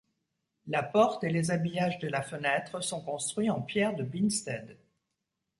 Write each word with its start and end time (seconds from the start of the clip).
La 0.65 0.81
porte 0.81 1.23
et 1.23 1.29
les 1.29 1.51
habillages 1.51 1.99
de 1.99 2.07
la 2.07 2.23
fenêtre 2.23 2.81
sont 2.81 3.03
construits 3.03 3.51
en 3.51 3.61
pierre 3.61 3.95
de 3.95 4.01
Binstead. 4.01 4.75